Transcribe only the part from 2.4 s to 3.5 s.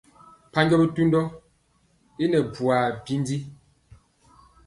bwaa bindi.